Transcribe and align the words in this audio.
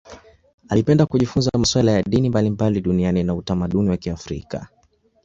Alipenda 0.69 1.05
kujifunza 1.05 1.51
masuala 1.59 1.91
ya 1.91 2.03
dini 2.03 2.29
mbalimbali 2.29 2.81
duniani 2.81 3.23
na 3.23 3.35
utamaduni 3.35 3.89
wa 3.89 3.97
Kiafrika. 3.97 4.67